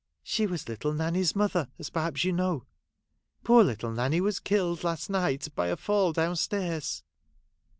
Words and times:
'She 0.23 0.47
was 0.47 0.67
little 0.67 0.93
Nanny's 0.93 1.35
mother, 1.35 1.67
as 1.77 1.91
perhaps 1.91 2.23
you 2.23 2.33
know. 2.33 2.65
Poor 3.43 3.63
little 3.63 3.91
Nanny 3.91 4.19
was 4.19 4.39
killed 4.39 4.83
last 4.83 5.11
night 5.11 5.47
by 5.53 5.67
a 5.67 5.77
fall 5.77 6.11
down 6.11 6.35
stairs.' 6.37 7.03